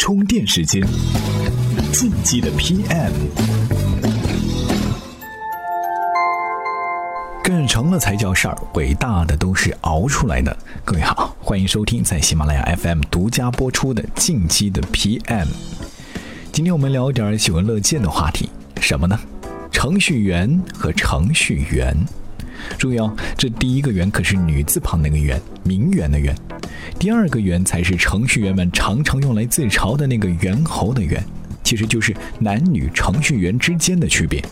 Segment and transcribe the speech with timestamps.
[0.00, 0.82] 充电时间，
[1.92, 3.12] 进击的 PM，
[7.44, 10.56] 干成了才叫事儿，伟大的都是熬出来的。
[10.86, 15.44] 各位好，欢迎收听在喜马拉雅 FM 独家播出的《进击的 PM》。
[16.50, 18.48] 今天我们聊点喜闻乐见的话题，
[18.80, 19.20] 什么呢？
[19.70, 21.94] 程序员和程序员。
[22.78, 26.34] 注意哦，这第一个“员”可是女字旁那个“员”，名媛的“媛”。
[27.00, 31.24] 第二个“媛”才是程序员们常常用来自嘲的那个猿猴的“猿”，
[31.64, 34.44] 其实就是男女程序员之间的区别。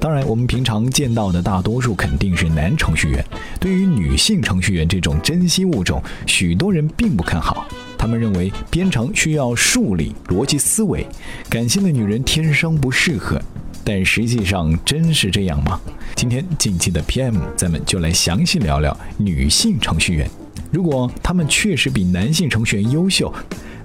[0.00, 3.24] 当然，我们平常见到的大多数肯定是男程序员。
[3.60, 7.64] 对于女性程序员这种珍稀物种，许多人并不看好。
[7.96, 11.06] 他们认为编程需要数理、逻辑思维，
[11.48, 13.40] 感性的女人天生不适合。
[13.84, 15.80] 但实际上真是这样吗？
[16.16, 20.28] 今天近期的 PM，咱们就来详细聊聊女性程序员。
[20.70, 23.32] 如果他们确实比男性程序员优秀，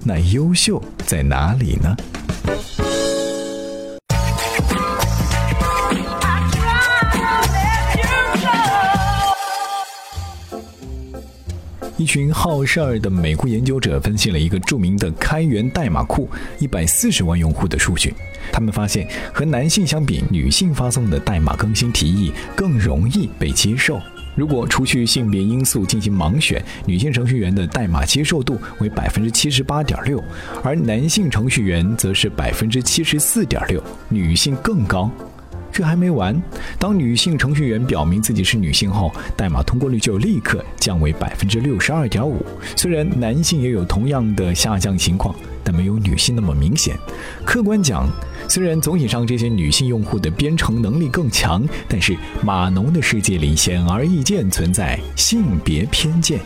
[0.04, 1.96] 那优秀在哪里呢？
[11.96, 18.12] 一群好事儿的美国研究者分析了一个著名的开源代码库一百四十万用户的数据，
[18.52, 23.98] 他们发现和男性相比，女性发送的代码更新提议更容易被接受。
[24.34, 30.22] 如果除去性别因素进行盲选，女性程序员的代码接受度为百分之七十八点六，
[30.62, 35.10] 而男性程序员则是百分之七十四点六，女性更高。
[35.70, 36.40] 这还没完，
[36.78, 42.46] 当女性程序员表明自己是女性后，代码通过率就立刻降为百分之六十二点五。
[42.76, 46.96] 虽然男性也有同样的下降情况，但没有女性那么明显。
[47.44, 48.08] 客观讲，
[48.48, 56.38] 虽然总体上这些女性用户的编程能力更强，但是码农的世界里显而易见存在性别偏见。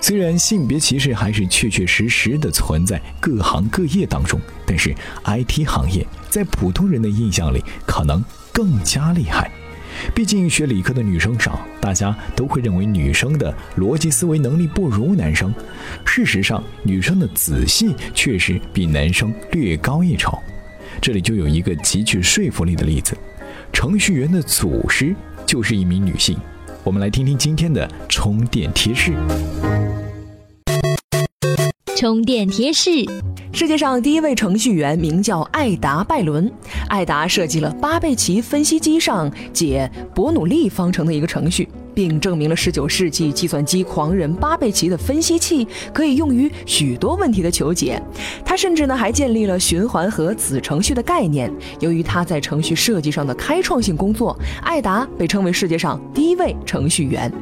[0.00, 8.24] 虽然性别歧视还是确确实实的存在各行各业当中，但是 IT 行业在普通人的印象里可能。
[8.54, 9.50] 更加厉害，
[10.14, 15.54] 毕竟学理科的女生少，大家都会认为女生的逻辑思维能力不如男生。
[16.04, 20.38] 事实上，女生的仔细确实比男生略高一筹。
[21.00, 23.16] 这里就有一个极具说服力的例子：
[23.72, 25.14] 程序员的祖师
[25.46, 26.36] 就是一名女性。
[26.84, 29.12] 我们来听听今天的充电贴士。
[32.02, 32.90] 充电贴士：
[33.52, 36.50] 世界上第一位程序员名叫艾达·拜伦。
[36.88, 48.02] 艾达设计了巴贝奇分析机上解伯努利方程的一个程序，并证明了19世纪计算机狂人巴贝奇的分析器可以用于许多问题的求解。
[48.44, 51.52] 他甚至呢还建立了循环和子程序的概念。
[51.80, 57.32] 由于他在程序设计上的开创性工作，艾达被称为世界上第一位程序员。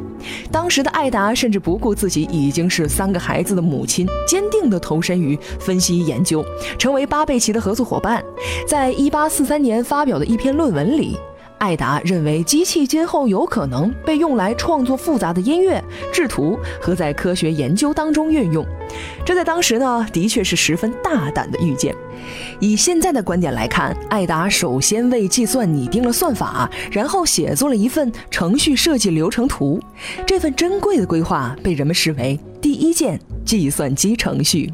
[0.53, 6.45] 当时的艾达甚至不顾自己已经是三个孩子的母亲，坚定地投身于分析研究，
[6.79, 8.23] 成为巴贝奇的合作伙伴。
[8.69, 11.17] 在一八四三年发表的一篇论文里。
[11.61, 18.67] 艾达认为，机器今后有可能被用来创作复杂的音乐、制图和在科学研究当中运用。
[19.27, 21.95] 这在当时呢，的确是十分大胆的预见。
[22.61, 29.79] 以现在的观点来看，艾达首先为计算拟定了算法，然后写作了一份程序设计流程图。
[30.27, 34.73] 这份珍贵的规划被人们视为第一件计算机程序。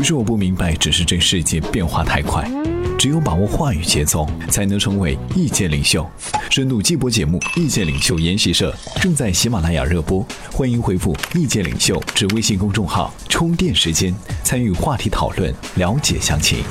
[0.00, 2.50] 不是我不明白，只是这世界变化太快，
[2.98, 6.08] 只有把握话语节奏，才能成为意见领袖。
[6.48, 16.64] 深度季播节目《意见领袖研习社》正在喜马拉雅热播，欢迎回复“意见领袖”至微信公众号充电时间，参与话题讨论，了解详情。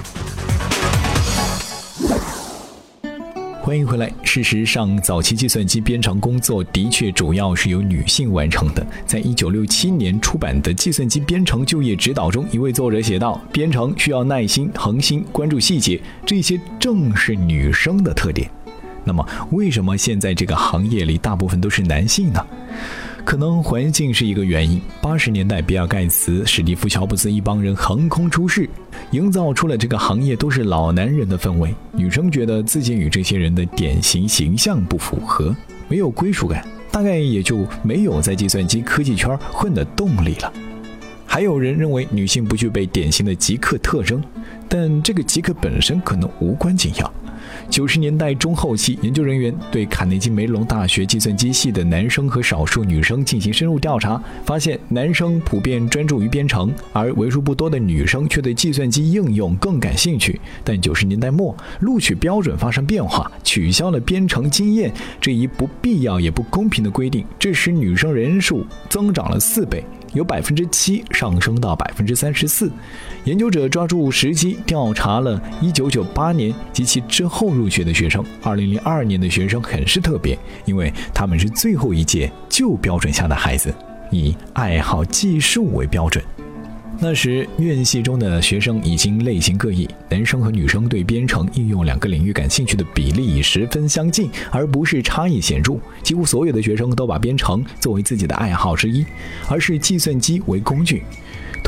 [3.70, 4.12] 欢迎回来。
[4.24, 8.84] 事实上，早期计算机编程工作的确主要是由女性完成的。
[9.06, 18.50] 在一九六七年出版的《计算机编程就业指导》中，一位作者写道：“编程需要耐心、恒心、关注细节，这些正是女生的特点。”
[19.06, 22.44] 那么，为什么现在这个行业里大部分都是男性呢？
[23.30, 24.82] 可能环境是一个原因。
[25.04, 28.68] 八十年代，比尔盖茨、史蒂夫乔布斯一帮人横空出世，
[29.12, 31.72] 营造出了这个行业都是老男人的氛围。
[31.92, 35.56] 女生觉得自己与这些人的典型形象不符合，
[35.88, 40.52] 没有归属感，大概也就没有在计算机科技圈混的动力了。
[41.32, 44.20] 还有人认为女性不具备典型的极客特征，
[44.68, 47.14] 但这个极客本身可能无关紧要。
[47.70, 60.42] 九十年代中后期，研究人员对卡内基梅隆大学计算机系的男生和少数女生进行深入调查，发现男生普遍专注于编程，而为数不多的女生却对计算机应用更感兴趣。
[60.64, 64.92] 但九十年代末，录取标准发生变化，取消了编程经验
[65.22, 69.84] 这一不必要也不公平的规定，这使女生人数增长了四倍。
[70.14, 72.72] 由百分之七上升到百分之三十四。
[73.26, 78.24] 研究者抓住时机调查了一九九八年及其之后入学的学生。
[78.42, 83.74] 二零零二年的学生很是特别，因为他们是最后一届旧标准下的孩子，
[84.12, 86.24] 以爱好计数为标准。
[86.98, 95.78] 那时院系中的学生已经类型各异，男生和女生对编程、应用两个领域感兴趣的比例已十分相近，而不是差异显著。
[96.04, 99.06] 几乎所有的学生都把编程作为自己的爱好之一，
[99.48, 101.04] 而是计算机为工具。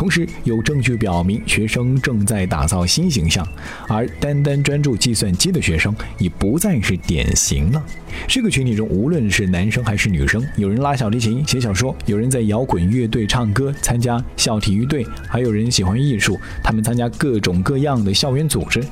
[0.01, 3.47] 同时，有证据表明学生正在打造新形象，
[3.87, 7.83] 而单单专注计算机的学生已不再是典型了。
[8.27, 18.83] 这个群体中，无论是男生还是女生，有人拉小提琴、写小说，有人在摇滚乐队唱歌、参加校体育队，还有人喜欢艺术，他们参加各种各样的校园组织。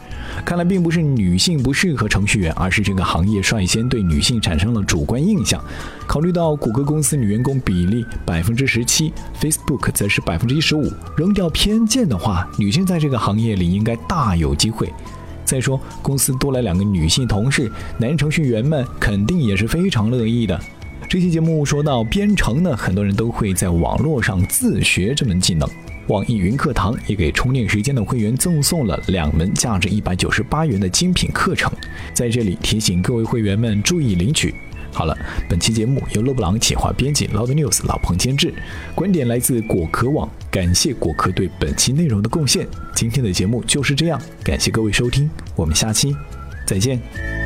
[0.46, 5.60] 看来，并不是女性不适合程序员，而是这个行业率先对女性产生了主观印象。
[6.06, 9.12] 考虑到谷歌公司女员工比例百分之十七
[9.42, 14.92] ，Facebook 则是百分之一十五，扔掉偏见的话，女性在这个行业里应该大有机会。
[15.44, 20.60] 再说，公司多来两个女性同事，男程序员们肯定也是非常乐意的。
[21.10, 25.68] 这期节目说到编程呢，很多人都会在网络上自学这门技能。
[26.08, 31.72] 网易云课堂也给充电时间的会员赠送了两门价值一百九十八元的精品课程，
[32.14, 34.54] 在这里提醒各位会员们注意领取。
[34.92, 38.54] 好了，本期节目由勒布朗企划编辑，Loud News 老彭监制，
[38.94, 42.68] 观点来自果壳网，感谢果壳对本期内容的贡献。
[42.96, 46.16] 今天的节目就是这样，感谢各位收听，我们下期
[46.66, 47.39] 再见。